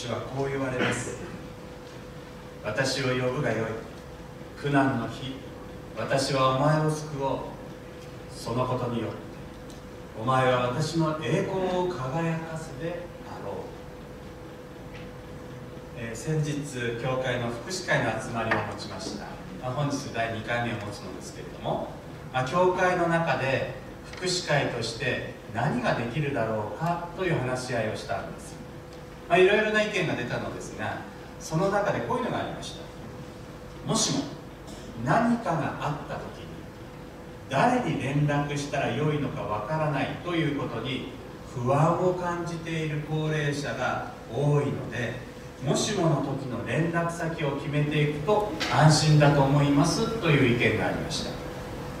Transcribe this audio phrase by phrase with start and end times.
[0.00, 1.18] 主はこう言われます。
[2.64, 3.66] 私を呼ぶがよい。
[4.58, 5.34] 苦難の日。
[5.94, 7.38] 私はお前を救おう。
[8.34, 9.16] そのことによって。
[10.18, 13.54] お前は私の栄光を輝かせであろう、
[15.98, 19.26] えー、先日教会の福祉会の集まりを持ちました、
[19.62, 21.90] まあ、本日第2回目を持つのですけれども、
[22.32, 23.74] まあ、教会の中で
[24.16, 28.59] 福祉会として何ができるだろうかという話し合いをしたんです。
[29.30, 30.98] まあ、いろいろな意見が出たのですが
[31.38, 32.90] その中でこういうのがありました。
[33.86, 34.24] もしも
[35.04, 36.46] 何かがあった時に
[37.48, 41.12] 誰に連絡したらよいのかわからないということに
[41.54, 45.14] 不安を感じている高齢者が多いので
[45.64, 51.30] もしもの時の連絡先を決めていくと安心だと思いますという意見がありました、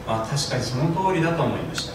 [0.06, 1.94] まあ、確かにその通りだと思いました、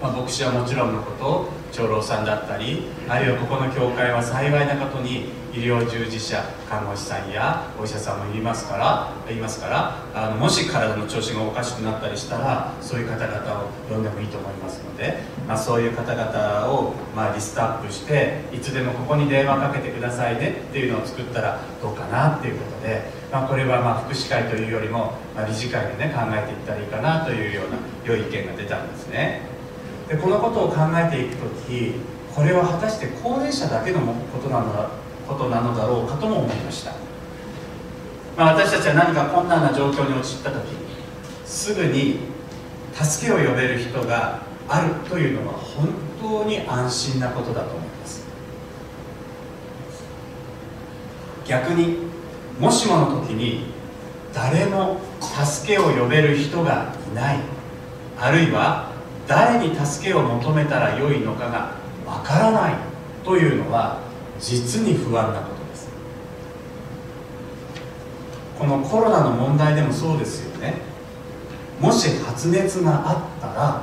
[0.00, 29.51] まあ、牧師はもちろんのこと長老さんだったりあるいはここの教会は幸いなことに医療従事者看護師さんやお医者さんもいますからいますからあのもし体の調子がおかしくなったりしたらそういう方々を呼んでもいいと思いますので、まあ、そういう方々を、ま、リストアップしていつでもここに電話かけてくださいねっていうのを作ったらどうかなっていうことで、まあ、これはま福祉会というよりも、ま、理事会でね考えていったらいいかなというような良い意見が出たんですね。
[30.12, 31.94] でこのことを考えていく時
[32.34, 34.90] これは果たして高齢者だけのことなのだ
[35.26, 36.92] ことなのだろうかとも思いました、
[38.36, 40.66] まあ、私たちは何か困難な状況に陥った時
[41.46, 42.18] すぐに
[42.92, 45.88] 助けを呼べる人があるというのは本
[46.20, 48.26] 当に安心なことだと思います。
[51.46, 51.96] 逆に
[52.60, 53.72] もしもの時に
[54.34, 57.38] 誰も助けを呼べる人がいない
[58.18, 58.91] あるいは
[59.32, 61.72] 誰に助けを求めたらよいのかが
[62.04, 62.74] わからない
[63.24, 63.98] というのは
[64.38, 65.88] 実に不安なことです。
[68.58, 70.74] このコロナの問題でもそうですよね。
[71.80, 73.80] もし発熱があったら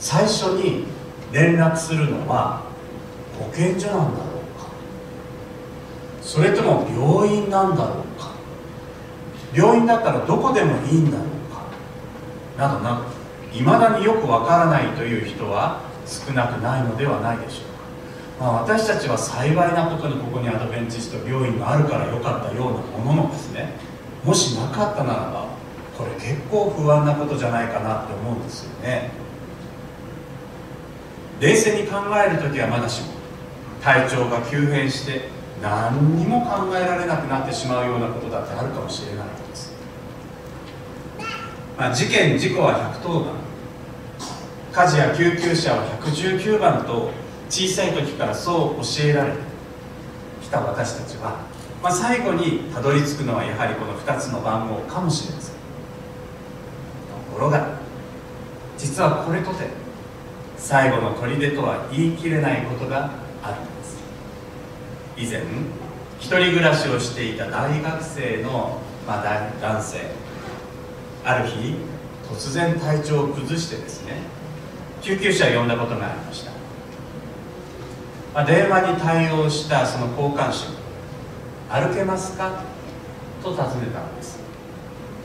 [0.00, 0.86] 最初に
[1.30, 2.64] 連絡するのは
[3.38, 4.66] 保健所なんだろうか。
[6.20, 8.32] それとも病院なんだろうか。
[9.54, 11.22] 病院だったらどこでもいいんだろ
[12.58, 12.66] うか。
[12.68, 13.25] などなど。
[13.56, 17.62] いまだによくわからないという人は少なくないのではないでしょ
[18.38, 23.72] うか、まあ、私たちは幸いなことにここにアドベンチスト病院があるからよかったようなもののですね
[24.22, 25.46] もしなかったならば
[25.96, 29.10] これ結構不安なことじゃないかなって思うんですよね。
[31.40, 33.08] 冷静に考える時はまだしも
[33.82, 35.28] 体調が急変して
[35.62, 39.72] 何にも考えられなくなってしまうようなことだってあるかもしれないです、
[41.76, 43.45] まあ、事件事故は110番。
[44.76, 47.10] 火事や救急車は119番と
[47.48, 49.38] 小さい時からそう教えられて
[50.42, 51.40] きた私たちは、
[51.82, 55.54] まあ、最後にたどり着くのはやはりこの2つの番号かもしれません。
[55.54, 55.60] と
[57.32, 57.78] ころが
[58.76, 59.70] 実はこれとて
[60.58, 63.12] 最後の砦とは言い切れないことが
[63.42, 63.96] あるんです。
[65.16, 65.40] 以前
[66.20, 70.00] 一人暮らしをしていた大学生の、まあ、男性
[71.24, 71.76] ある日
[72.30, 74.35] 突然体調を崩してですね
[75.06, 76.50] 救急車を呼んだことがありました、
[78.34, 80.66] まあ、電話に対応したその交換手
[81.70, 82.64] 歩けますか？
[83.40, 84.40] と尋ねたんです、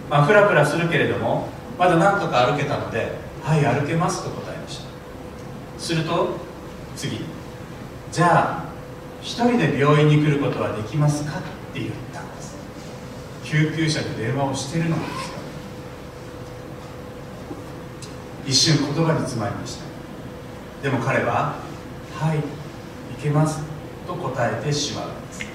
[0.07, 1.49] まあ、ふらふらするけれども
[1.79, 4.85] まだなんとか歩けたのではい歩けますと答えました。
[5.79, 6.37] すると
[6.95, 7.21] 次
[8.11, 8.65] じゃあ
[9.23, 11.39] 一人で病院に来ることはできますか？
[11.39, 11.41] っ
[11.73, 12.55] て言ったんです。
[13.43, 15.40] 救急車で電話をしてるのです
[18.45, 19.83] 一瞬言葉に詰まりました。
[20.83, 21.55] でも彼は
[22.19, 22.43] 「はい行
[23.21, 23.59] けます」
[24.07, 25.45] と答えてしまうんです。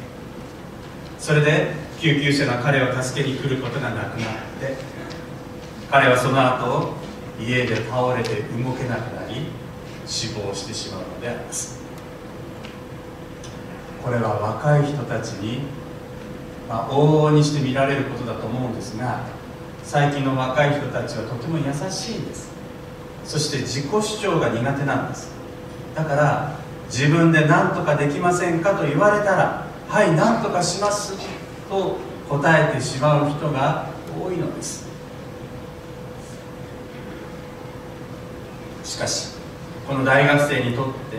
[1.19, 4.31] それで救急車が彼を助けに来ることがなくなっ
[4.61, 4.77] て
[5.91, 6.95] 彼はその後
[7.41, 9.47] 家で倒れて動けなくなり
[10.07, 11.81] 死亡してしまうのであります。
[14.05, 15.63] これは若い人たちに、
[16.69, 19.23] まあ、往々にして見られることだと思うんですが
[19.83, 22.56] 最近の若い人たちはとても優しいです。
[23.27, 25.33] そして自己主張が苦手なんです。
[25.95, 26.59] だから
[26.89, 31.15] 自分で何とかできませんかと言われたらはい何とかします
[31.69, 34.87] と答えてしまう人が多いのです。
[38.85, 39.35] しかし
[39.89, 41.19] この大学生にとって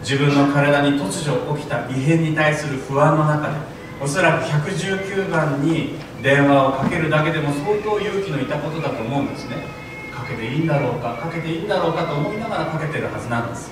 [0.00, 3.54] 自分の体に突如起きた異変に対する不安の中で
[4.00, 9.79] おそらく119番に電話をかけるだけでも相当勇気のいたことだと思うんですね。
[10.20, 13.70] かけていいんだろうかかけていいんだろうかと思いながらかけてるはずなんです。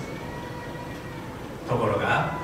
[1.69, 2.39] ところが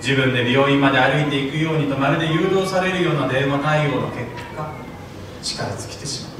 [0.00, 4.26] 自分で病院まで歩いていくようにとまるで誘導されるような電話対応の結
[4.56, 4.72] 果
[5.42, 6.32] 力尽きてしまっ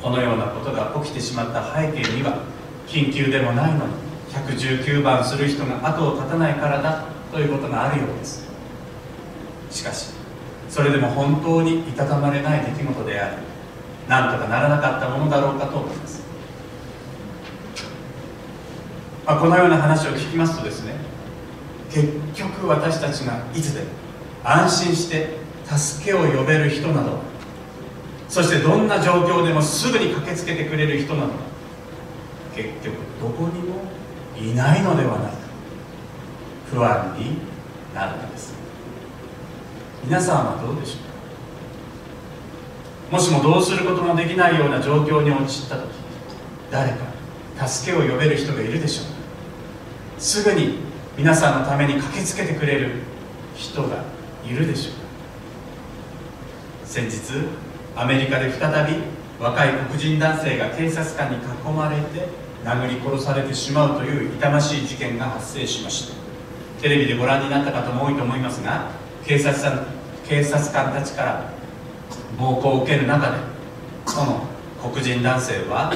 [0.00, 0.02] た。
[0.02, 2.42] このようなことが起きてしまった背景には
[2.88, 3.92] 緊急でもないのに
[4.30, 8.48] 119番する人が後を絶たないからだということがあるようです。
[9.70, 10.10] しかし
[10.68, 13.47] それでも本当にいたたまれない出来事である。
[14.08, 16.22] り何とかならなかったものだろうかと思います、
[19.26, 20.94] まあ、このような話を聞きますとですね
[21.90, 23.86] 結局私たちがいつでも
[24.44, 27.18] 安心して助けを呼べる人など
[28.28, 31.32] そしてどんな状況でもすぐに駆けつけてくれる人など
[32.54, 33.76] 結局どこにも
[34.36, 35.38] いないのではないか。
[36.70, 37.38] 不安に
[37.94, 38.54] なるのです。
[40.04, 41.07] 皆さんはどうでしょう？
[43.10, 45.88] もしもどうすることのできないような状況に陥った時
[46.70, 49.06] 誰か助けを呼べる人がいるでしょう。
[49.06, 49.12] か
[50.18, 50.78] すぐに
[51.16, 52.90] 皆さんのために駆けつけてくれる
[53.56, 54.04] 人が
[54.46, 54.94] いるでしょう。
[54.94, 55.00] か
[56.84, 57.18] 先日
[57.96, 58.98] アメリカで再び
[59.40, 61.40] 若い黒人男性が警察官に囲
[61.74, 62.28] まれて
[62.64, 66.18] 殴り殺されてしまうという痛ましい事件が発生しました。
[66.82, 68.90] テレビでご覧になった方も多いと思いますが
[69.24, 69.86] 警察官
[70.28, 71.57] 警察官たちから
[72.38, 73.36] 暴行を受ける中で
[74.06, 74.44] その
[74.80, 75.92] 黒人男性は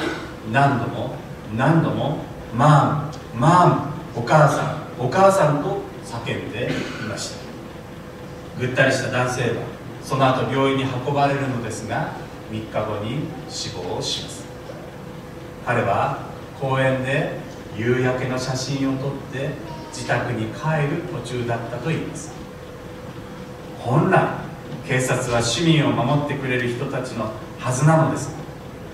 [0.53, 1.15] 何度も
[1.57, 2.19] 何度も
[2.55, 7.43] 「マンマンお母さんお母さん」と叫んでいました。
[8.59, 9.49] ぐったりした男性は
[10.03, 12.11] その後病院に運ばれるのですが
[12.51, 14.45] 3日後に死亡します。
[15.65, 16.19] 彼は
[16.61, 17.39] 公園で
[17.77, 19.51] 夕焼けの写真を撮って
[19.91, 22.33] 自宅に帰る途中だったといいます。
[23.79, 24.21] 本来
[24.87, 28.35] 警察は市民を守ってくれる人たちのはずなのです。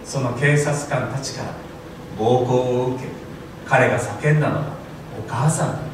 [0.04, 1.52] その警察官たちから
[2.18, 3.10] 暴行を受け
[3.66, 4.62] 彼が叫んだのは
[5.18, 5.68] お母さん。
[5.68, 5.88] だった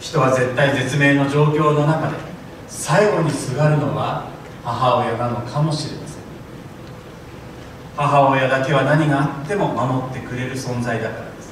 [0.00, 2.16] 人は絶対絶命の状況の中で
[2.68, 4.28] 最後にすがるのは
[4.64, 6.20] 母親なのかもしれません。
[7.96, 11.42] 母親だけは何があっても守ってくれる存在だからで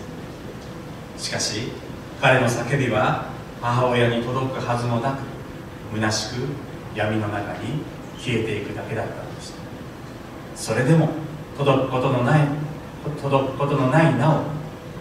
[1.19, 1.27] す。
[1.27, 1.73] しかし
[2.21, 3.27] 彼の叫びは
[3.61, 5.28] 母親に届くはずもなく
[5.95, 6.43] 虚しく
[6.95, 7.83] 闇の中に
[8.19, 9.59] 消えていくだけだったのでした
[10.57, 11.11] それでも
[11.57, 12.49] 届くことのない
[13.21, 14.43] 届くことのないなお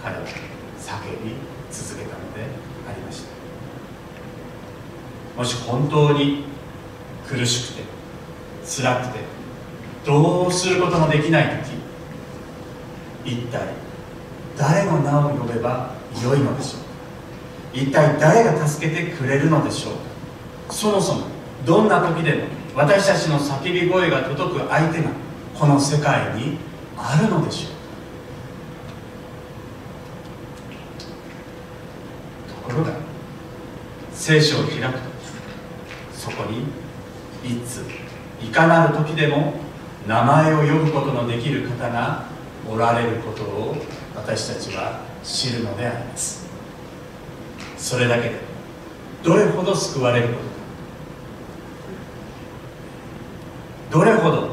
[0.01, 1.35] 彼は叫び
[1.71, 2.41] 続けたので
[2.89, 3.29] ありました。
[5.37, 6.45] もし本当に
[7.27, 7.83] 苦しくて
[8.65, 9.19] 辛くて
[10.05, 11.63] どうすることのできない
[13.25, 13.61] 時一体
[14.57, 15.93] 誰の名を呼べば
[16.23, 16.87] よいのでしょうか。
[17.73, 20.06] 一体誰が助けてくれるのでしょうか。
[20.69, 21.25] そもそも
[21.65, 22.43] どんな時でも
[22.75, 25.09] 私たちの叫び声が届く相手が
[25.57, 26.57] この世界に
[26.95, 27.71] あるのでしょう。
[32.67, 32.91] ところが
[34.13, 34.99] 聖書を開くと
[36.13, 36.63] そこに
[37.43, 37.83] いつ
[38.43, 39.53] いかなる時でも
[40.07, 42.25] 名前を呼ぶことのできる方が
[42.69, 43.75] おられることを
[44.15, 46.45] 私たちは知るのであります。
[47.77, 48.35] それだけで
[49.23, 50.45] どれほど救われることか
[53.91, 54.49] どれほど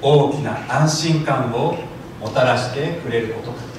[0.00, 1.76] 大きな安心感を
[2.20, 3.72] もたらしてくれることか。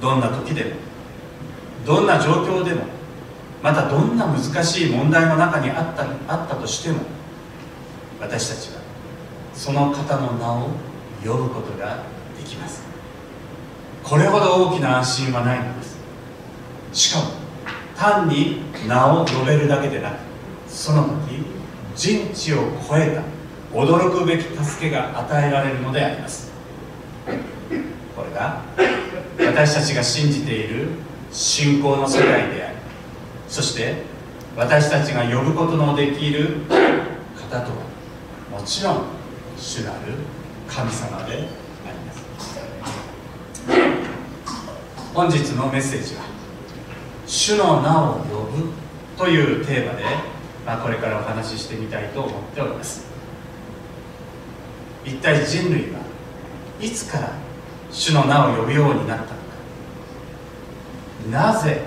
[0.00, 0.70] どんな時でも
[1.84, 2.84] どんな状況でも
[3.62, 7.00] またどんな難しい問題の中にあったあったとしても
[8.18, 8.80] 私たちは
[9.52, 10.68] その方の名を
[11.22, 12.04] 呼ぶことが
[12.38, 12.82] できます。
[14.02, 15.89] これほど大きな安心はないのです。
[16.92, 17.26] しかも
[17.96, 20.14] 単に名を呼べるだけでなく
[20.68, 21.44] その時
[21.94, 23.22] 人知を超えた
[23.76, 26.50] 驚くべき助けが与えられるのであります。
[28.16, 28.62] これが
[29.38, 30.88] 私たちが信じている
[31.30, 32.76] 信仰の世界であり
[33.48, 34.02] そして
[34.56, 36.62] 私たちが呼ぶことのできる
[37.50, 37.76] 方とは
[38.50, 39.02] もちろん
[39.56, 39.98] 主なる
[40.68, 41.44] 神様であり
[42.06, 42.24] ます。
[45.14, 46.22] 本日のメッセージは
[47.30, 48.72] 「主の名を呼ぶ」
[49.16, 50.02] というテーマで、
[50.66, 53.06] まあ、これからお話ししてみたいと思っております。
[55.04, 56.00] 一体人類は
[56.80, 57.30] いつから
[57.92, 59.34] 主の名を呼ぶようになったのか。
[61.30, 61.82] なぜ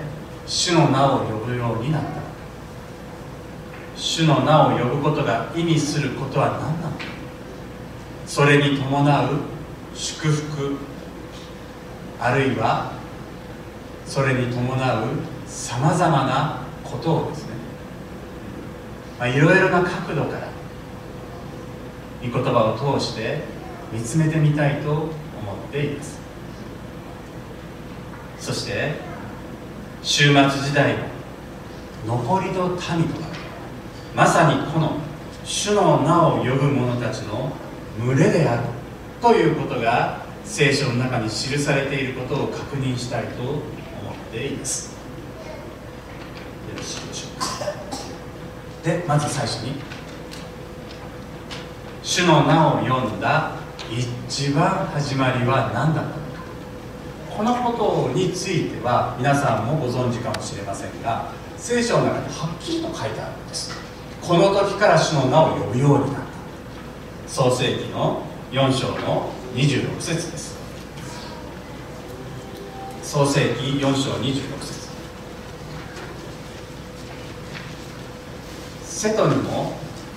[0.46, 2.20] 主の名を呼ぶようになったのか。
[3.96, 7.04] 主の名を呼ぶことが意味することは何なのか。
[8.26, 9.28] それに伴う
[9.94, 10.76] 祝福
[12.18, 12.92] あるいは
[14.06, 17.50] それに伴うさまざまなことをですね、
[19.18, 20.48] まあ、いろいろな角度から
[22.22, 23.42] 御言葉を通して
[23.92, 25.10] 見つめてみたいと思っ
[25.70, 26.18] ています。
[28.38, 28.92] そして
[30.02, 31.04] 終末時代の
[32.06, 33.34] 残りの民となる
[34.14, 34.98] まさにこの
[35.44, 37.52] 主の名を呼ぶ者たちの
[37.98, 38.68] 群れである
[39.22, 43.62] ということが聖書の中に記されていることを確認したいと思っ
[44.30, 44.93] ています。
[46.74, 47.46] よろしいでしょうか
[48.82, 49.80] でまず最初に
[52.02, 53.52] 主の名を読んだ
[54.28, 56.10] 一番始まりは何だった。
[56.10, 56.18] のか
[57.36, 63.72] このことについては皆さんもご存知かもしれませんが聖書の中にはっきりと書いてあるんです。
[64.20, 66.24] この時から主の名を呼ぶようになった
[67.26, 70.56] 創世記の4章の26節です。
[73.02, 74.83] 創世記4章26節。
[79.04, 79.74] 瀬戸にも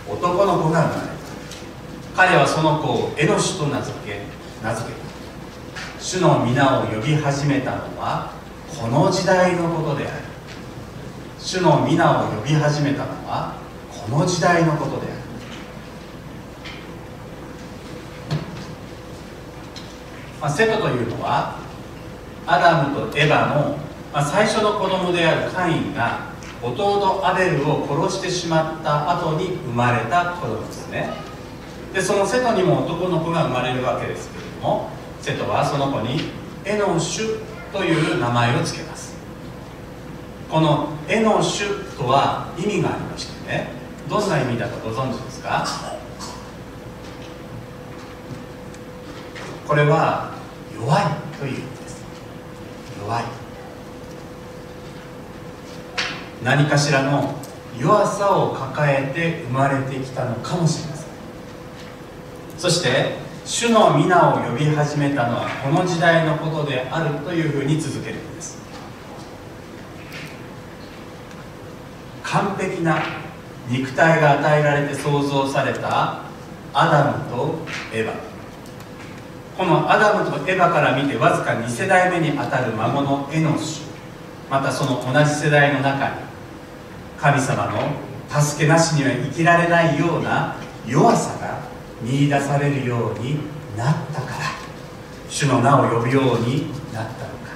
[0.09, 1.17] 男の子が生まれた。
[2.15, 4.21] 彼はその子をエノシと名付け
[4.63, 6.01] 名付けた。
[6.01, 8.31] 主の皆を呼び始めたのは
[8.79, 10.23] この時代のことである。
[11.37, 13.57] 主の皆を呼び始めたのは
[13.91, 15.17] この時代のことである。
[20.39, 21.59] まあ、セトというのは
[22.45, 23.77] アダムとエヴァの、
[24.13, 31.13] まあ、最初の子供であるカインが弟アベルを殺してしまった後に生まれた子供ですね。
[31.93, 34.89] でそのセトにも男の子が生まれるわけですけれども
[35.21, 36.31] セトはその子に
[36.65, 37.39] エノシュ
[37.71, 39.15] という名前を付けます。
[40.49, 43.69] このエノシュとは意味がありましてね
[44.09, 45.65] どんな意味だかご存知ですか？
[49.67, 50.31] これは
[50.73, 51.03] 弱い
[51.37, 52.01] という意味です。
[53.01, 53.23] 弱い。
[56.43, 57.35] 何かしらの
[57.79, 61.07] 弱さを抱えて生まれてきたのかもしれません。
[62.57, 68.57] そして主の皆を呼び始めたのはこの時代のことであるというふうに続けるんです。
[72.23, 73.01] 完璧な
[73.69, 76.21] 肉体が与えられて創造された
[76.73, 77.55] アダムと
[77.93, 78.13] エヴァ。
[79.57, 83.87] このアダムとエヴァから見てわずか2世代目にあたる孫のエノシュ。
[84.51, 86.26] またその同じ世代の中に
[87.19, 90.55] 神様の助けなしには生きられないような
[90.85, 91.59] 弱さが
[92.01, 93.39] 見いだされるように
[93.75, 94.35] なったから
[95.29, 97.51] 主の名を呼ぶようになったのか。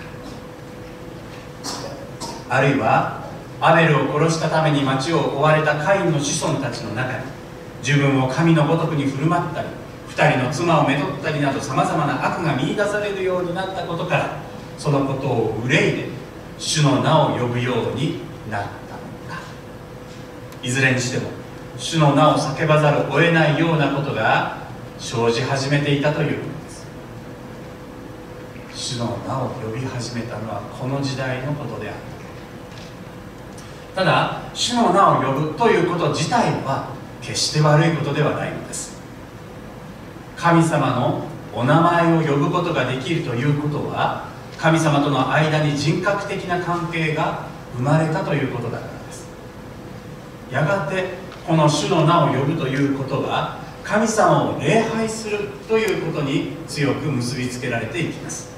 [2.50, 3.22] あるいは
[3.62, 7.24] アベルを殺したために町を追われたカインの子孫たちの中に
[7.86, 9.68] 自分を神のごとくに振る舞ったり
[10.10, 14.38] 2人の妻をめとったりなどさまざまな悪が見いだされるようになったことから
[14.77, 16.10] そのことを憂いで
[16.58, 18.80] 主の名を呼ぶようになった。
[20.63, 21.30] いずれにしても
[21.77, 24.58] 主の名を叫ばざるを得ないようなことが
[25.00, 26.88] 生じ始めていたということです。
[28.75, 31.96] 主の名を呼び始めたのはこの時代のことであっ
[33.96, 36.89] たただ主の名を呼ぶということ自体は
[37.22, 39.01] 決して悪いことではないのです。
[40.38, 44.25] 神様のお名前を呼ぶことができるということは
[44.58, 48.80] 神様との間に人格的な関係が生まれたということだ
[50.51, 51.05] やがて
[51.48, 58.51] この主の名を呼ぶということは神様を礼拝するということに強く結びつけられていきます。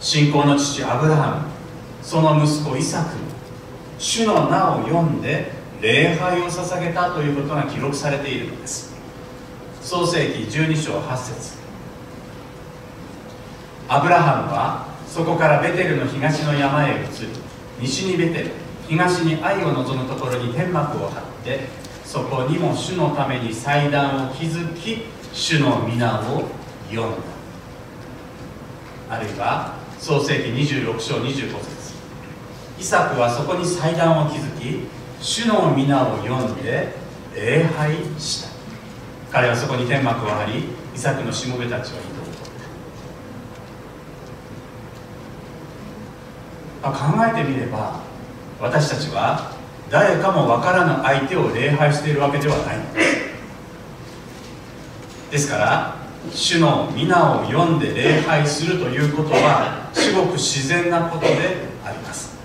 [0.00, 1.48] 信仰の父アブラハム
[2.02, 3.16] その息子イサク
[3.98, 8.94] 主の名を読んで礼拝を捧げたということが記録されているのです。
[9.80, 11.56] 創世紀12章8節。
[13.88, 17.28] アブラハムはそこからベテルの東の山へ移り
[17.80, 21.68] 西にベテル東に愛を望むところに天幕を張って
[22.04, 25.02] そこにも主のために祭壇を築き
[25.32, 26.44] 主の皆を
[26.88, 27.16] 読んだ。
[29.10, 31.94] あるいは創世紀26章25節。
[32.78, 34.86] イサクはそこに祭壇を築き
[35.20, 36.94] 主の皆を読んで
[37.34, 38.50] 礼拝した。
[39.32, 40.64] 彼はそこに天幕を張り
[40.94, 42.38] イサクのしもべたちは移動を取
[46.80, 46.90] った。
[46.92, 48.00] 考えてみれば
[48.60, 49.52] 私たちは
[49.90, 52.78] 誰かも分からぬ相手を礼拝しているわけではない。
[52.94, 53.16] です
[55.30, 55.96] ですから
[56.32, 62.36] 主の皆を読んで礼拝するということは至極自然なことであります。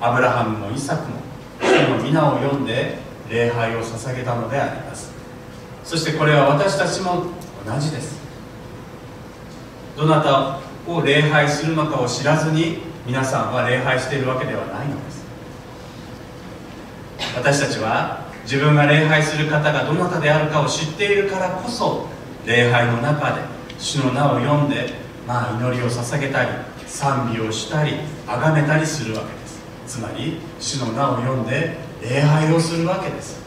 [0.00, 1.20] アブラハムもイサクも
[1.60, 5.12] 主の皆を読んで礼拝を捧げたのであります。
[5.84, 7.26] そしてこれは私たちも
[7.66, 8.18] 同じです。
[9.96, 15.17] どなたを礼拝するのかを知らずに皆さんは礼拝しているわけではないのです。
[17.36, 22.06] 私たちは自分が礼拝する方がどなたであるかを知っているからこそ
[22.46, 23.42] 礼拝の中で
[23.78, 24.94] 主の名を読んで、
[25.26, 26.50] まあ、祈りを捧げたり
[26.86, 27.92] 賛美をしたり
[28.26, 29.58] 崇めたりするわけです。
[29.88, 33.40] つまり主の名を読んで礼拝をするわけです、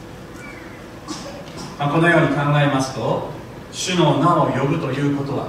[1.79, 3.29] まあ、このように考えますと
[3.71, 5.45] 主の名を呼ぶということは、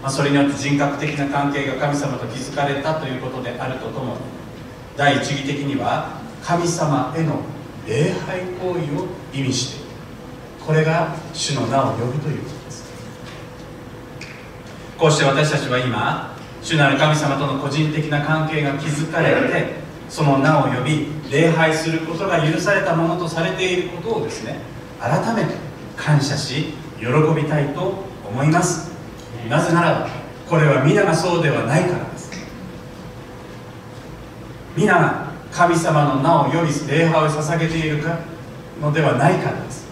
[0.00, 4.20] まあ、それによって人格的な関係が神様と築かれたということであるとともに
[4.96, 7.42] 第一義的には神様への
[7.90, 9.90] 礼拝行為を意味している
[10.64, 12.84] これが主の名を呼ぶということです。
[14.96, 24.60] こうして私たちは今主なる神様との個人的な関係が築かれてその名を呼び礼拝することが許されたものとされていることをですね
[25.00, 25.56] 改めて
[25.96, 28.92] 感謝し喜びたいと思います。
[29.48, 30.08] なぜならば
[30.48, 32.30] これは皆がそうではないからです。
[34.76, 35.19] 皆が
[35.52, 38.18] 神様の名を呼び礼拝を捧げているか
[38.80, 39.86] のではないからです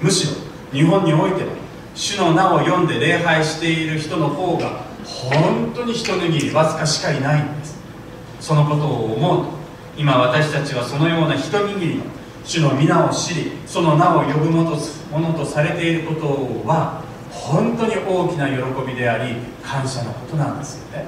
[0.00, 0.32] むしろ
[0.72, 1.50] 日本においては
[1.94, 3.98] 主の名を読んで礼拝している。
[3.98, 7.76] 人の方が本当に一握りわずかしかいないんです
[8.40, 9.52] そのことを思うと
[9.96, 12.04] 今私たちはそのような一握りの
[12.44, 16.04] 主の皆を知りその名を呼ぶものとされている。
[16.04, 21.06] ことは本当に大きな喜びであり感謝のことなんですよね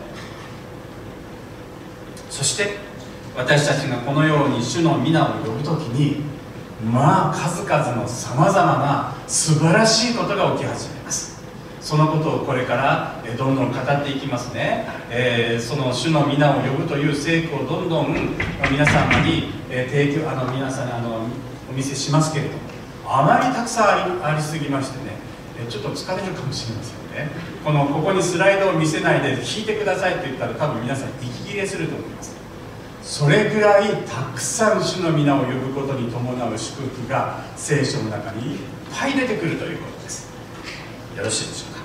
[2.31, 2.90] そして
[3.37, 6.23] 私たちがこのように主の皆を呼ぶ時に
[6.93, 11.41] まあ数々のさまざまな素晴らしいことが起き始めます。
[11.81, 18.37] そのことをこれからどんどん語っていきますね、えー、その主の皆を呼ぶという聖句をどんどん
[18.71, 21.27] 皆様に、提供あの皆さんにあの
[21.71, 22.59] お見せしますけれども
[23.07, 25.17] あまりたくさんありすぎましてね
[25.69, 27.31] ちょっと疲れるかもしれませんね。
[27.65, 32.40] このここにスライドを見せないで弾いてくださいって言ったら多分皆さん息切れすると思います。
[33.03, 38.59] それぐらいたくさん主の皆を呼ぶことに伴う祝福が聖書の中にいっ
[38.93, 40.31] ぱい出てくるということです。
[41.17, 41.81] よろしいでしょうか、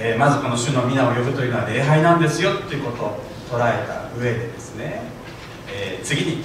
[0.00, 3.20] えー、まずこの主の皆を呼ぶというのは礼拝なんですよということを
[3.50, 5.02] 捉えた上でですね、
[5.72, 6.44] えー、次に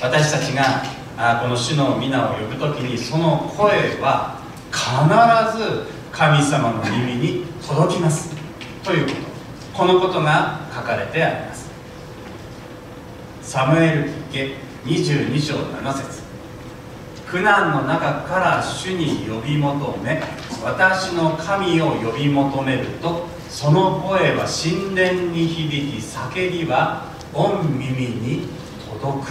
[0.00, 0.82] 私たちが
[1.18, 4.40] あこの主の皆を呼ぶ時にその声は
[4.72, 8.34] 必ず神様の耳に届きます
[8.82, 9.26] ということ。
[9.76, 11.70] このことが書かれてあります。
[13.40, 16.26] サムエル記22章7節。
[17.26, 20.22] 苦難の中から主に呼び求め
[20.62, 28.48] 私の神を呼び求めるとその声は神殿に響き叫びは御耳に
[28.88, 29.30] 届く、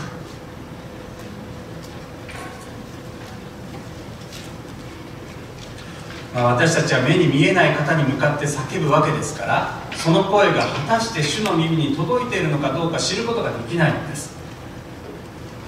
[6.36, 14.36] 私たちは目に見えない方に向かって叫ぶわけですからその声が果たして主の耳に届いているのかどうか知ることができないのです。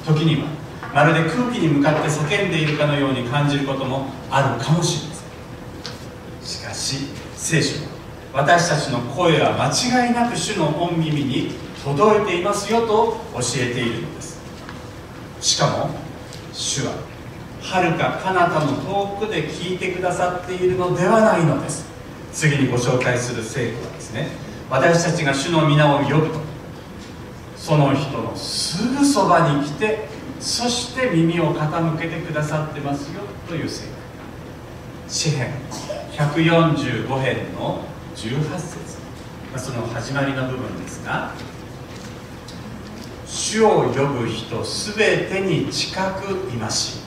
[0.06, 0.48] 時には
[0.94, 5.24] まるで空気に向かって叫んでいるかのように感じることもあるかもしれませ
[6.46, 6.48] ん。
[6.48, 7.90] しかし聖書は
[8.34, 11.52] 私たちの声は間違いなく主の御耳に
[11.84, 14.40] 届いていますよと教えているのです。
[15.42, 15.90] しかも
[16.54, 16.94] 主は
[17.62, 21.97] はるか彼方の遠くで聞いてくださっているのではないのです。
[22.34, 24.28] 次にご紹介する聖句はですね
[24.70, 26.40] 私たちが主の皆を呼ぶと。
[27.56, 30.08] その人のすぐそばに来て
[30.40, 33.92] そして耳を傾けてくださってますよという聖句。
[35.10, 35.52] 詩編
[36.14, 37.84] 145編の
[38.16, 38.98] 18節。
[39.56, 41.32] その始まりの部分ですが
[43.26, 47.00] 主を呼ぶ人すべてに近くいまし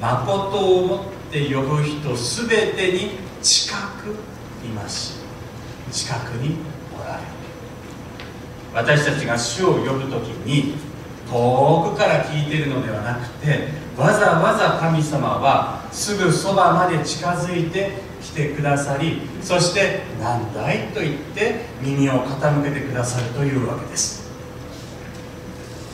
[0.00, 3.10] 誠をもって呼ぶ人すべてに
[3.42, 4.14] 近く
[4.64, 5.20] います
[5.90, 6.56] 近くに
[6.96, 7.28] おられる
[8.74, 10.74] 私たちが主を呼ぶ時に
[11.28, 17.92] 遠くから聞いているのではなくてわざわざ神様はすぐそばまで近づいて
[18.22, 24.28] きてくださりそして「何だい?」と言って耳を傾けてくださるというわけです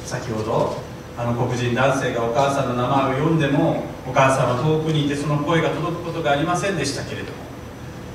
[0.04, 0.76] 先ほど
[1.18, 7.38] あの黒人男性がお母さんの名前を呼んでもお母さんは遠くにいてその声が届くことがありませんでしたけれども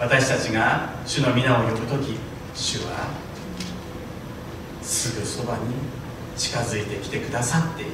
[0.02, 2.18] 私たちが主の皆を呼ぶ時
[2.56, 3.12] 主は
[4.82, 5.76] すぐそばに
[6.36, 7.92] 近づいてきてくださっている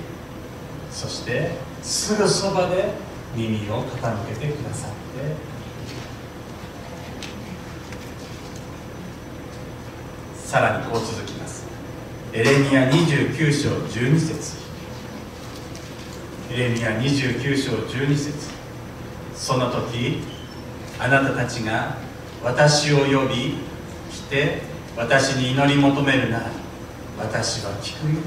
[0.90, 2.94] そしてすぐそばで
[3.36, 4.98] 耳を傾けてくださって。
[10.38, 11.68] さらにこう続きます。
[12.32, 14.58] エレミア29章12節。
[16.54, 18.50] エレミア29章12節。
[19.36, 20.37] その時
[21.00, 21.98] あなたたちが
[22.44, 23.56] 私を呼び
[24.12, 24.62] 来て
[24.96, 26.40] 私に祈り求めるな。
[26.40, 26.46] ら
[27.20, 28.22] 私は聞くよ。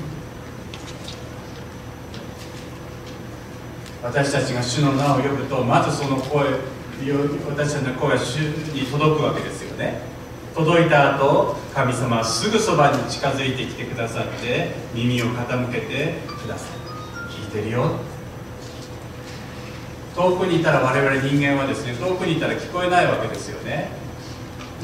[4.03, 6.49] 私たちが主の名を呼ぶとまずその声
[7.49, 10.03] 私たちの声は主に届くわけですよね。
[10.55, 17.33] 届いた後神様はすぐそばに近づいてきてくださって耳を傾けてください。
[17.33, 18.10] 聞いてるよ。
[20.21, 23.89] 遠くにいたら我々人間はですね遠くにいたら聞こえないわけですよね。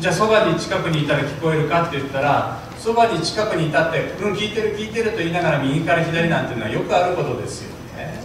[0.01, 7.69] じゃあそばに近くにいたら聞こえるかって言ったらそばに近くにいたって「うん聞いてる聞いてる」と言いながら右から左なんていうのはよくあることですよ
[7.99, 8.25] ね。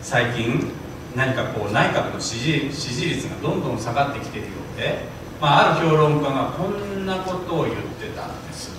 [0.00, 0.70] 最近
[1.16, 5.06] 何かこう内閣の支持支持率がどんどん下がってきているようで、
[5.40, 8.70] まあ、ある評論家がこんなことを言ってたんです。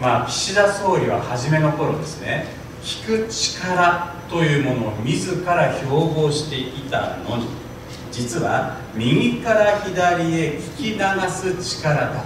[0.00, 7.46] まあ岸田総理は初めの頃ですね聞く力というものを自ら標榜していたのに
[8.10, 12.20] 実は右から左へ聞き流す力だった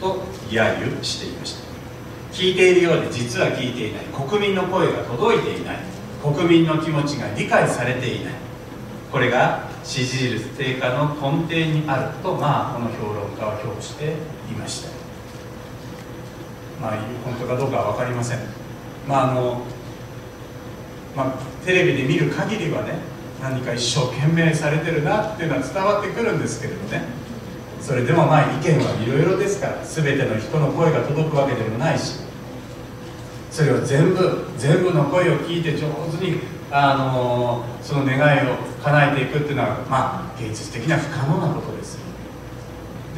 [0.00, 1.62] と揶揄していました。
[2.32, 4.04] 聞いているようで実は聞いていない。
[4.06, 5.76] 国民の声が届いていない。
[6.22, 8.34] 国民の気持ちが理解されていない。
[9.12, 14.14] これが支持率低下の根底にあるとまあこの評論家は評して
[14.50, 14.88] いました。
[16.80, 18.61] まあ本当かどうかは分かりません。
[19.08, 19.62] まああの
[21.16, 22.94] まあ、テレビで見る限りはね
[23.42, 27.22] 何か一生懸命されてるなっていうのは伝わってくるんですけれどね。
[27.82, 32.20] それでもまあ意見はいろいろですから全ての人の声が届くわけでもないし
[33.50, 36.38] それを全部全部の声を聞いて上手に
[36.70, 41.98] あのその願いを叶えていくっていうのはまあ現実的には不可能なことです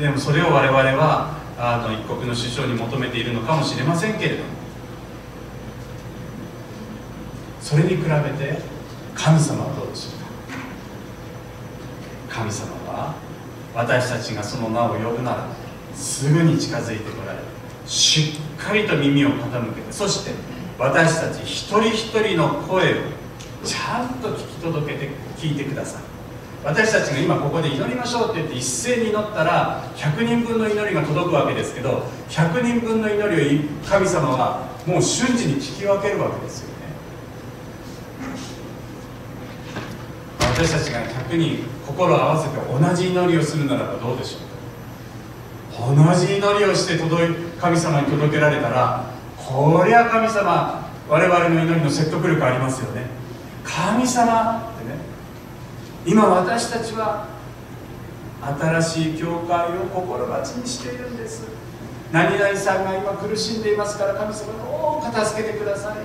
[0.00, 4.63] でもそれを我々はあの一国の首相に求めているのかもしれませんけれども
[7.64, 8.10] それに比べて
[9.14, 10.20] 神様はどうでしょう
[12.28, 12.36] か？
[12.42, 13.14] 神様は
[13.74, 15.46] 私たちがその名を呼ぶなら
[15.94, 17.44] すぐに近づいてこられる
[17.86, 20.32] しっかりと耳を傾けてそして
[20.78, 22.96] 私たち一人一人の声を
[23.64, 26.02] ちゃんと聞き届けて聞いてください。
[26.66, 36.73] 私たちが今ここで祈りましょうって言って一斉に祈ったら100人分の祈りが届くわけですけど100人分の祈りを神様はもう瞬時に聞き分けるわけですよ。
[40.54, 46.04] 私たちが100人心を合わせて同じ祈りをするならばどうでしょうか？
[46.12, 53.06] 同じ祈りをして届い神様に届けられたらこりゃ神様我々の祈りの説得力ありますよね。
[53.64, 54.94] 神様ってね
[56.06, 57.26] 今私たちは
[58.40, 61.48] 新しい教会を心待ちにしているんです。
[62.12, 65.96] 何々さんが今苦しんでいますから神様どうか助けてくださ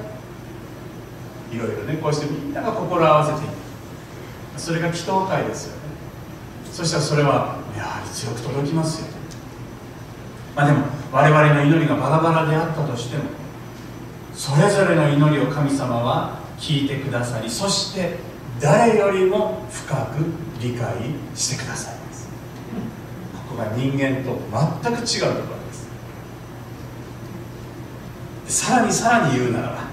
[1.51, 1.55] い。
[1.55, 3.58] いろいろねこうしてみんなが心を合わせている
[4.59, 5.89] それが祈祷会ですよね。
[6.71, 9.07] そしたらそれはやはり強く届きますよ
[10.55, 13.23] まあでも我々の祈りがバラバラであったとしても
[14.33, 18.17] それぞれの祈りを神様は聞いてくださりそして
[18.59, 20.25] 誰よりも深く
[20.61, 20.95] 理解
[21.35, 22.27] してくださいます。
[23.49, 24.37] ここが人間と
[24.83, 25.59] 全く違うところ
[28.47, 28.65] です。
[28.65, 29.83] さらにさらに言うならば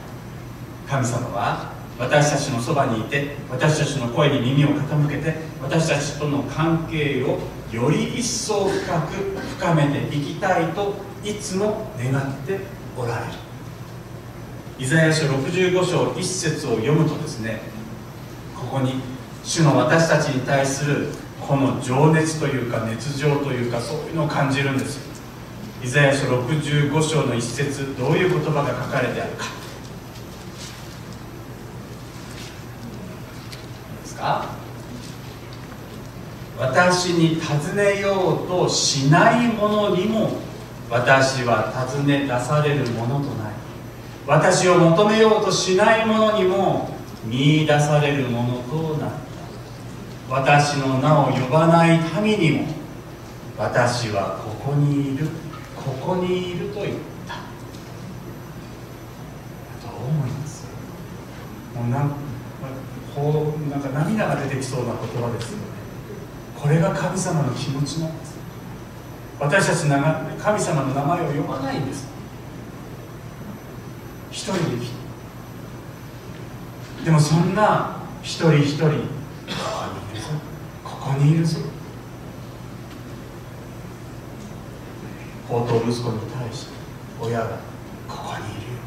[0.88, 7.38] 神様は私たちのそばにいて私たちの声に耳を傾けて私たちとの関係を
[7.72, 9.14] より一層深く
[9.58, 12.60] 深めていきたいといつも願って
[12.96, 13.32] おられる。
[14.78, 17.62] イザヤ書65章1節を読むとですね
[18.54, 19.00] ここに
[19.42, 21.08] 主の私たちに対する
[21.40, 25.06] この情熱というか熱情というかそういうのを感じるんです。
[25.82, 29.65] イザヤ書65章の1節どういう言葉が書かれてあるか。
[34.16, 34.46] か？
[36.58, 40.30] 私に尋ねようとしないものにも
[40.88, 43.56] 私は尋ね出されるものとなり
[44.26, 46.88] 私を求めようとしないものにも
[47.26, 49.16] 見いだされるものとなった。
[50.30, 52.66] 私の名を呼ばない民にも
[53.58, 55.28] 私はここにいる。
[55.76, 56.94] ここにいると言っ
[57.28, 57.34] た。
[59.86, 60.66] どう思います？
[61.76, 61.88] もう
[63.16, 65.64] こうなんか涙が出てきそうな言葉ですよね。
[66.54, 68.36] これが神様の気持ちなんです。
[69.40, 69.86] 私たち
[70.38, 72.06] 神様の名前を呼ばないんです。
[74.30, 74.90] 一人で生き
[77.06, 78.90] でもそんな一人一人
[80.84, 81.60] ここにいるぞ。
[85.48, 86.72] 宝刀息子に対して
[87.18, 87.46] 親が
[88.08, 88.78] ここにいるよ。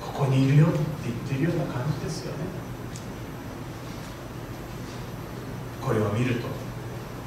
[0.00, 2.67] ここにいるよって言ってるような感じですよね。
[5.88, 6.46] これを見ると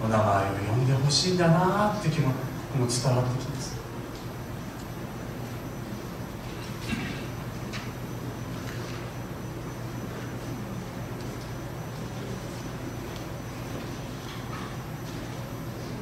[0.05, 2.33] お名前を呼んでほしいんだなって気もも
[2.87, 3.81] 伝わってきます。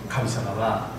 [0.10, 0.92] 神様は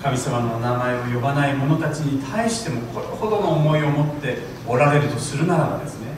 [0.00, 6.16] 神様の名前を呼ばない者たちに対してもこれほどの思いを持っておられるとするならばですね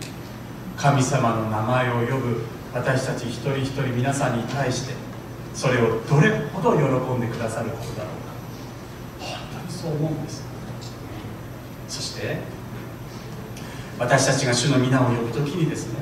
[0.77, 4.95] 神様の名前を呼ぶ私たち一人一人皆さんに対して
[5.55, 6.85] それをどれほど喜
[7.17, 8.11] んでくださることだろ
[9.19, 9.37] うか。
[9.51, 10.43] 本当にそう思うんです。
[11.89, 12.39] そして
[13.99, 15.99] 私たちが主の皆を呼ぶ時にですね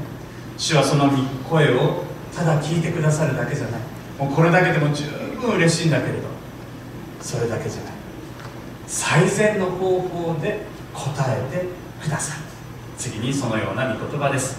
[0.59, 1.11] 主はその
[1.49, 3.81] 声をただ聞いてくださるだけじゃない。
[4.19, 5.05] もうこれだけでも十
[5.41, 6.29] 分嬉しいんだけれど
[7.21, 7.93] それだけじゃない。
[8.87, 11.67] 最善の方法で答えて
[12.03, 12.39] ください
[12.97, 14.59] 次にそのような御言葉です。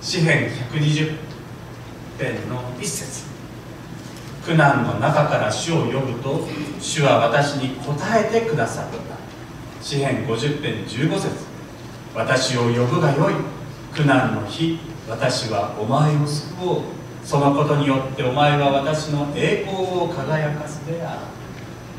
[0.00, 1.16] 詩編120
[2.22, 3.24] 編の一節。
[4.44, 6.46] 苦難の中から主を呼ぶと
[6.80, 9.84] 主は私に答えてくださった。
[9.84, 11.28] 詩編50編15節。
[12.14, 13.34] 私を呼ぶがよい。
[13.94, 16.82] 苦難の日私はお前を救おう。
[17.24, 21.18] そのことによってお前は私の栄光を輝かすである。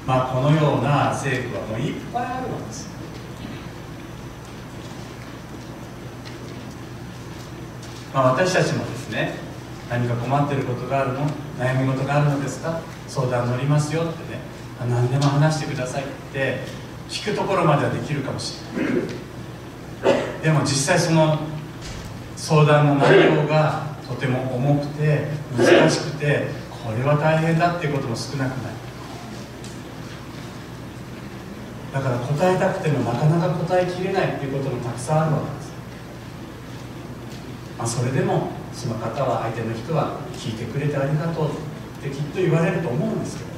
[0.05, 2.93] まあこのような聖句はもういっぱいあるのです。
[8.13, 9.33] まあ、私たちもですね
[9.93, 11.19] 何か困ってることがあるの？
[11.59, 12.79] 悩み事があるのですか？
[13.07, 14.39] 相談乗りますよってね。
[14.89, 16.61] 何でも話してくださいって
[17.09, 18.93] 聞くところまではできるかもしれない。
[20.41, 21.37] でも実際その
[22.35, 28.73] 相談の内容がとても重くて難しくてこれは大変だっていうことも少なくない。
[31.93, 35.71] だから答えたくてもなかなか答えきれないっていうこともたくさんあるわけです。
[37.77, 41.49] まあ、それでもその方は相手の人は聞いてくれてありがとうっ
[42.01, 43.49] てきっと言われると思うんですけど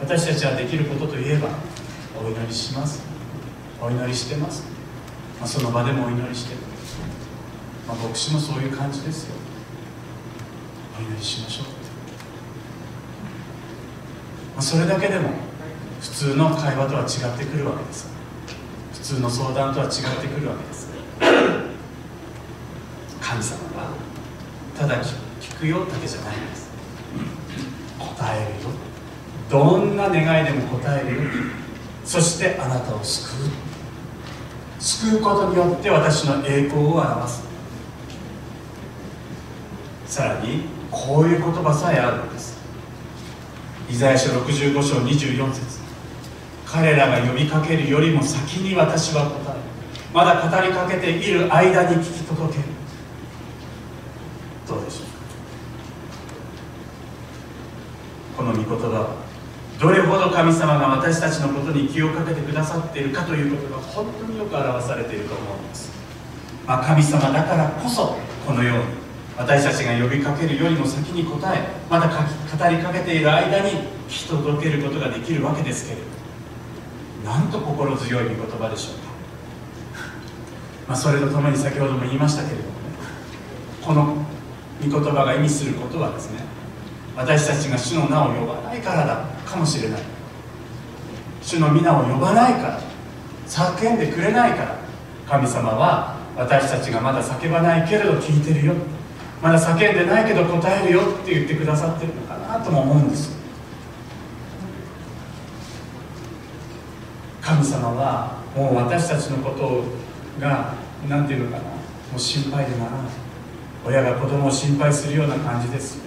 [0.00, 1.48] 私たちはできることといえば
[2.22, 3.02] お祈りします。
[3.80, 4.64] お祈りしてます、
[5.38, 6.54] まあ、その場でもお祈りして
[7.86, 9.34] まあ、牧師もそういう感じですよ。
[10.98, 11.72] お祈りしましょう、ま
[14.58, 15.28] あ、それだけでも
[16.00, 18.08] 普通の会話とは違ってくるわけです。
[18.94, 20.88] 普通の相談とは違ってくるわけです
[23.20, 23.90] 神様は
[24.86, 25.02] ただ
[25.40, 26.70] 聞くよだけじゃないんです。
[27.98, 28.70] 答えるよ。
[29.48, 31.30] どんな願いでも答えるよ。
[32.04, 34.82] そしてあなたを救う。
[34.82, 37.44] 救うことによって私の栄光を表す。
[40.06, 42.58] さらにこういう言葉さえあるんです。
[43.88, 45.80] イザヤ書65章24節。
[46.66, 49.56] 彼らが呼びかけるよりも先に私は答え
[50.12, 52.74] まだ語りかけている間に聞き届ける
[54.66, 55.06] どうでしょう
[58.36, 59.16] この御言葉は
[59.80, 65.92] どれほど神様が私たちのことに気をかけてくださっているかということが本当によく表されていると思うんです、
[66.66, 68.84] まあ、神様だからこそこのように
[69.38, 73.70] 私たちが呼びかけるよりも先に答えまた語りかけている間に
[74.08, 76.00] 聞き届けることができるわけですけれ
[77.22, 79.12] どなんと心強い御言葉でしょうか、
[80.88, 82.74] まあ、それとともに先ほども言いましたけれどもね。
[83.82, 84.16] この
[84.82, 86.40] 御言葉が意味することはですね
[87.16, 90.13] 私たちが主の名を呼ばないからだかもしれない。
[91.44, 92.80] 主の皆を呼ばないから
[93.46, 94.84] 叫んでくれないから。
[95.28, 98.74] 神様は私たちがまだ叫ばないけれど聞いてるよ。
[99.42, 103.36] まだ叫んでないけど答えるよって言ってくださってるのかなとも思うんです。
[107.40, 109.84] 神様はもう私たちのこと
[110.40, 110.74] が
[111.08, 111.64] 何て言うのかな。
[111.64, 111.70] も
[112.16, 113.00] う心配でならない
[113.86, 115.98] 親が子供を心配するような感じです。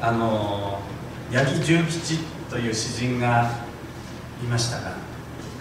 [0.00, 0.80] あの
[1.32, 3.50] 八木重吉という詩人が
[4.42, 4.96] いましたが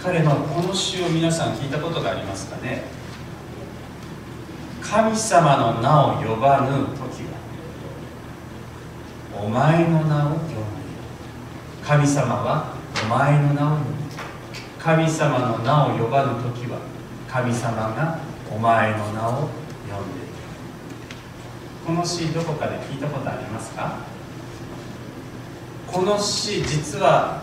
[0.01, 2.83] 彼のこの詩を皆さん聞いたことがありますかね？
[4.81, 7.37] 神様の名を呼ばぬ時は
[9.43, 10.45] お前の名を呼ぶ
[11.85, 13.89] 神様はお前の名を呼ぶ
[14.79, 16.79] 神様の名を呼ばぬ時は
[17.27, 18.19] 神様が
[18.51, 20.29] お前の名を呼んでいる。
[21.85, 24.08] この詩どこかで聞いたことありますか？
[25.91, 27.41] この詩実は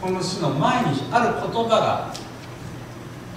[0.00, 2.14] この詩の前にある言葉が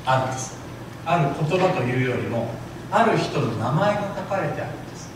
[0.06, 0.60] あるんです。
[1.06, 2.54] ある言葉というよりも
[2.92, 5.10] ある人の名前が書かれてあるんです。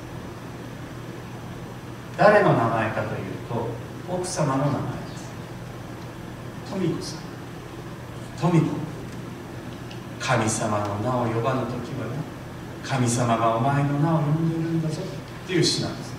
[2.18, 3.14] 誰の名前かという
[3.50, 3.68] と
[4.10, 5.30] 奥様の名前です。
[6.72, 7.20] 富子さん。
[8.40, 8.86] 富子。
[10.20, 11.72] 神様の名を呼ばぬ時
[12.02, 12.18] はね
[12.84, 16.15] 神様がお前の名を呼んでいるんだぞっていう詩なんです。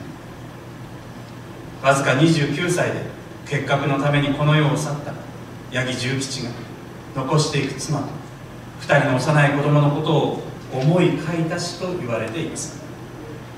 [1.83, 3.03] わずか29歳で
[3.47, 5.13] 結核のためにこの世を去った。
[5.73, 6.51] 八木重吉が
[7.15, 8.01] 残していく妻。
[8.01, 8.07] と
[8.81, 12.81] 2人の幼い子供のことを思い書いた詩と言われています。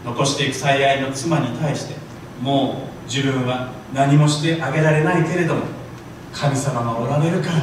[0.04, 1.94] 残していく最愛の妻に対して
[2.40, 5.62] もう自分は何もしてあげられないけれども
[6.32, 7.54] 神様がおられるから。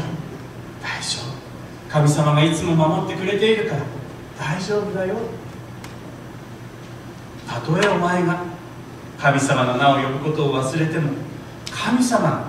[0.82, 1.36] 大丈夫。
[1.90, 3.82] 神様がいつも守ってくれているから。
[4.38, 5.16] 大丈夫だよ。
[7.48, 8.55] たとえお前が
[9.26, 11.10] 神様の名を呼ぶことを忘れても
[11.72, 12.46] 神様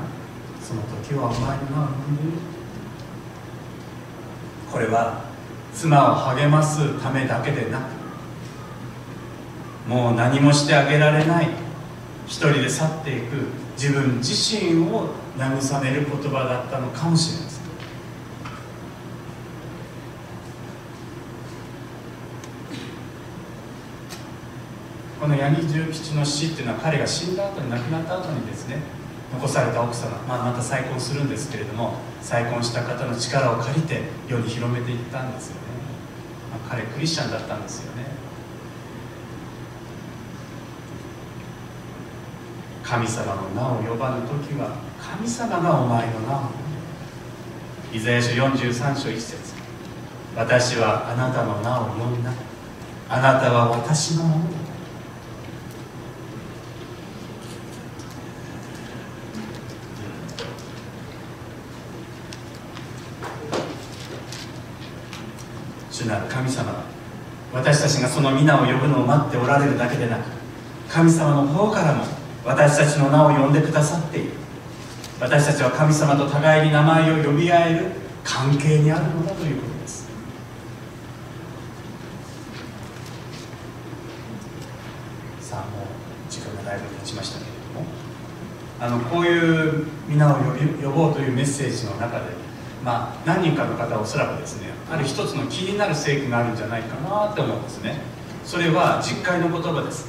[0.62, 2.32] その時はお前の名を呼んでいる。
[4.70, 5.24] これは
[5.72, 7.82] 妻を励ますためだけでなく
[9.88, 11.48] もう何もしてあげられない
[12.26, 13.46] 一人で去っていく
[13.80, 17.55] 自分自身を慰める言葉だったのかもしれません。
[25.26, 28.78] この八木重吉の死っていうのは彼が死んだ後に亡くなった後にですね
[29.32, 35.60] 残された奥様、まあ、また再婚するんですけれども再婚した方の力を借りて世に広めていったんですよね、
[36.52, 38.06] まあ、彼クリスチャンだったんですよね。
[42.84, 46.42] 神様の名を呼ばぬ時は神様がお前の名を
[47.92, 49.54] イザヤ書43章1節。
[50.36, 52.30] 私はあなたの名を呼んだ。
[53.08, 54.66] あなたは私のものだ
[65.96, 66.84] 主なる神様
[67.52, 70.22] 私たちがその皆を呼ぶのを待っておられるだけでなく
[70.88, 72.04] 神様の方からも
[72.44, 74.30] 私たちの名を呼んでくださっている。
[75.18, 77.86] 私たちは神様と互いに名前を呼び合える
[78.22, 80.08] 関係にあるのだということです。
[85.40, 85.86] さあもう
[86.30, 87.86] 時間がだいぶ経ちましたけれども
[88.78, 92.26] あのこういう皆を呼び呼ぼうというメッセージの中で
[92.86, 98.00] まあ、何人かの方はおそらくですねある一つの気になる聖句があるんじゃないかなって思うんですね。
[98.44, 100.08] それは実会の言葉です。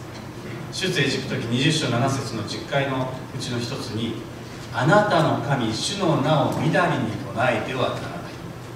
[0.71, 4.21] 出エジプト記20章7節の実会のうちの一つに
[4.71, 8.01] 「あなたの神主の名をみだりに唱えてはならない」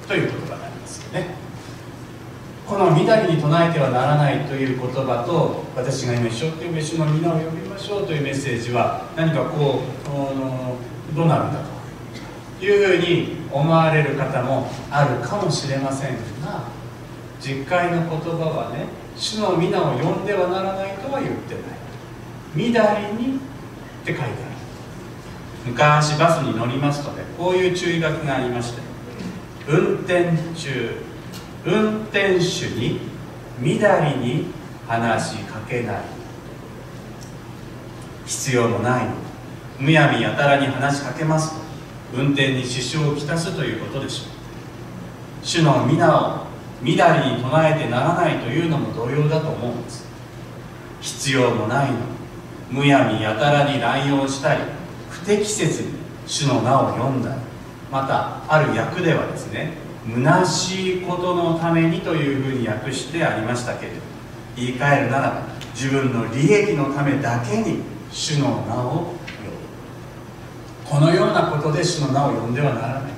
[0.09, 1.35] という言葉がありますよね。
[2.67, 9.83] この「みだりに唱えてはならない」という言葉と私が今一生懸命主の皆を呼びましょうというメッセージは何かこ
[11.13, 11.59] うどうなるんだ
[12.59, 16.63] というふうに思われる方もあるかもしれませんが
[17.39, 18.85] 実会の言葉はね
[19.15, 21.63] 主の皆を呼んではならないとは言ってない
[22.55, 23.39] 「みだりに」っ
[24.05, 24.31] て書いてある。
[25.65, 28.81] 昔バスに乗りますとねこういう注意書きがありまして
[29.67, 31.03] 運転中
[31.65, 32.99] 運転手に
[33.59, 34.47] みだりに
[34.87, 35.95] 話しかけない。
[38.25, 39.05] 必要もない。
[39.79, 41.60] むやみやたらに話しかけますと。
[42.13, 45.45] 運転に支障をきたすということでしょう。
[45.45, 46.45] 主の皆を
[46.81, 50.05] みだりに唱えてならないというのも同様だと思うんです。
[51.01, 51.97] 必要もないの。
[52.71, 54.61] むやみやたらに乱用したり
[55.09, 55.89] 不適切に
[56.25, 57.41] 主の名を読んだり
[57.91, 59.73] またある訳ではですね
[60.07, 63.99] 虚しいことのためにというふうに訳してありましたけれど
[64.55, 65.43] 言い換えるならば
[65.73, 69.13] 自分の利益のためだけに主の名を
[70.91, 73.11] このようなことで主の名を呼んではならない。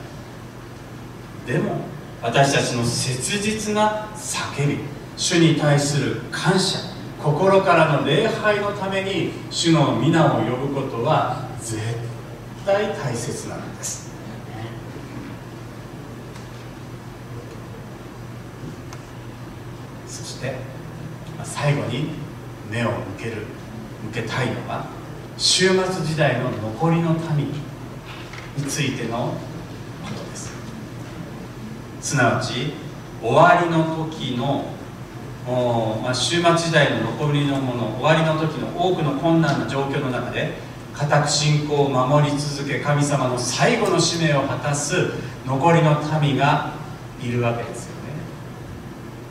[1.48, 1.78] でも
[2.22, 4.78] 私たちの切実な叫び
[5.18, 6.78] 主に対する感謝
[7.20, 11.80] 心からの礼拝のために主の皆を呼ぶことは絶
[12.64, 14.14] 対大切なのです。
[20.08, 20.58] そして
[21.44, 22.10] 最後に
[22.70, 23.48] 目を向ける
[24.06, 24.86] 向けたいのは
[25.38, 29.34] 終末時代の残りの民についての
[30.04, 30.54] ことです。
[32.02, 32.74] すなわち
[33.22, 34.65] 終わりの時の
[35.46, 40.53] まあ、終末時代の残りのもの終わりの時の多くの困難な状況の中で
[40.93, 44.95] 固く信仰を守り続け神様の最後の使命を果たす
[45.45, 46.72] 残りの民が
[47.22, 48.14] いるわけですよね。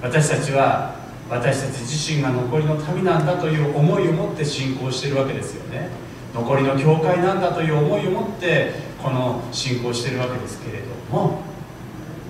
[0.02, 0.96] 私たちは
[1.32, 5.88] 私たち自身が残りの民なんだという思いを持って信仰しているわけですよね。
[6.34, 11.40] 残りの教会なんだという思いを持ってこの信仰しているわけですけれども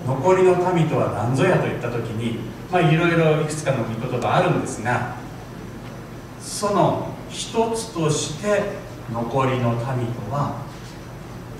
[0.07, 2.38] 残りの民とは何ぞやといった時に
[2.70, 5.16] まあいろいろいくつかの御言葉があるんですが
[6.40, 8.62] その一つとして
[9.12, 10.62] 残りの民とは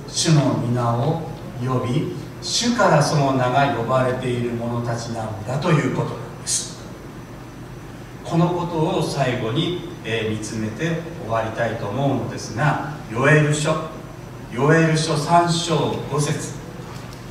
[0.09, 1.23] 主の皆を
[1.61, 6.32] 呼び主からその名が呼ばれている者たちなんだということ。
[8.33, 13.75] このことを最後に、えー、見つめて終わりたいと思うのですがヨエル書。
[14.51, 16.55] ヨエル書3章5節。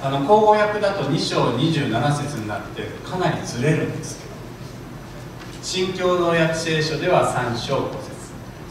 [0.04, 4.20] あの口語訳だと2章27節になってかなりずれるんです。
[4.20, 8.12] けど新共同訳聖書では3章5節。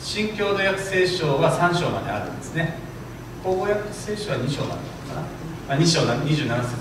[0.00, 2.78] 新共同訳聖書は3章まであるんですね。
[3.42, 4.80] 口語訳聖書は2章まである
[5.66, 6.80] かな、あ、2章27節なんです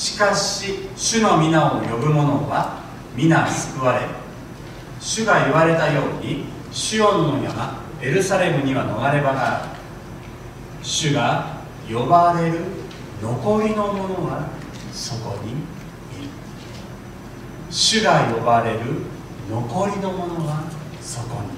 [0.00, 2.84] しかし主の皆を呼ぶ者は
[3.14, 4.06] 皆救われる
[4.98, 9.68] 主が言われたようにシオンの山エルサレムには逃れ場がある。
[10.82, 12.60] 主が呼ばれる
[13.20, 14.48] 残りの者は
[14.90, 15.60] そこにいる。
[17.68, 18.78] 主が呼ばれる
[19.50, 20.64] 残りの者は
[20.98, 21.48] そこに。
[21.48, 21.56] いる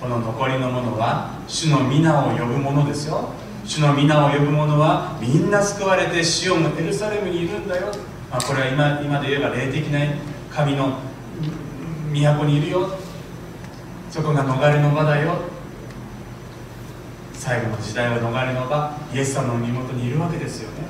[0.00, 3.45] この残りの者は主の皆を呼ぶ者ですよ。
[3.66, 7.88] 主の皆を呼ぶ者はみんな救われてシオンのエルサレムにいるんだよ、
[8.30, 9.98] まあ、これは今今で言えば霊的な
[10.50, 11.00] 神の
[12.12, 12.88] 都にいるよ。
[14.10, 15.34] そこが逃れの場だよ。
[17.34, 18.96] 最後の時代は逃れの場。
[19.12, 20.86] イエス様の身元にいるわけですよね。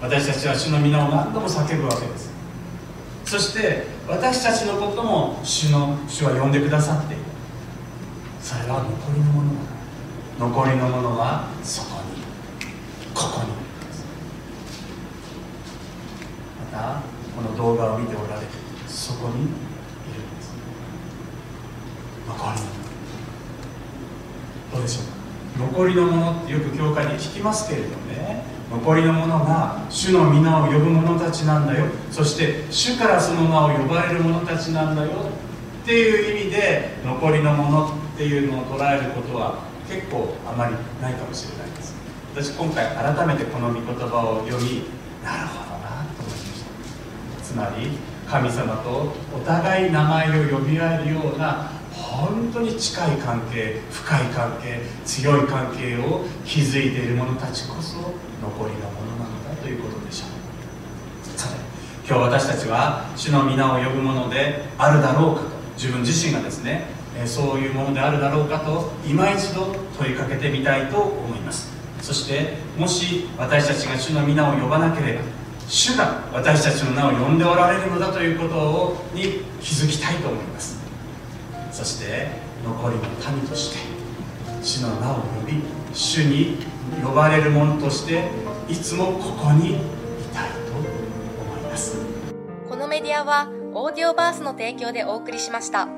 [0.00, 2.32] 私たちは主の皆を何度も叫ぶわけです。
[3.24, 7.22] そして私たちのことも主の主は呼んでくださっている。
[8.40, 9.77] それは残りのものだ。
[10.38, 12.22] 残りのものはそこに。
[13.12, 13.48] ここに。
[16.72, 17.02] また
[17.34, 18.46] この動画を見ておられる。
[18.86, 19.52] そこにいるん
[20.36, 20.52] です。
[22.28, 22.66] 残りの。
[22.66, 22.72] も
[24.72, 25.06] のどうでしょう？
[25.06, 25.18] か
[25.72, 28.44] 残りのものってよく教会に聞きますけれどね。
[28.70, 31.86] 残りのものが主の皆を呼ぶ者たちなんだよ。
[32.12, 35.08] そして主からその名を呼ばれる者たちなんだよ
[35.82, 41.94] っていう意味で残りのものっていうのを捉えることは結構あまりないかもしれないです。
[42.34, 44.84] 私今回改めてこの御言葉を読み
[45.24, 46.62] なるほどなと思いまし
[47.38, 47.42] た。
[47.42, 47.90] つまり
[48.28, 61.38] 神様とお互い名前を呼び合えるような本当に近い関係深い関係強い関係を築いている者たちこそ残りのものなのだということでしょう。
[61.38, 61.54] さて
[62.06, 71.68] 今日私たちは主の皆を呼ぶものであるだろうかと自分自身がですねそういうものであるだろうかと今一度問いかけてみたいと思います。
[72.00, 75.20] そしてもし私たちが主の皆を呼ばなければ
[75.68, 80.78] 主が私たちの名を呼んでおられるのだということをに気づきたいと思います。
[81.72, 82.28] そして
[82.64, 83.02] 残りの
[83.36, 83.78] 民として
[84.62, 85.62] 主の名を呼び
[85.92, 86.56] 主に
[87.02, 88.28] 呼ばれる者として
[88.68, 89.78] いつもここにい
[90.32, 91.96] たいと思います。
[92.68, 95.97] このメディアはオーディオバースの提供でお送りしました。